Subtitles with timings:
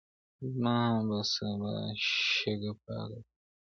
[0.55, 0.73] زه
[1.07, 1.73] به سبا
[2.33, 3.23] شګه پاک کړم.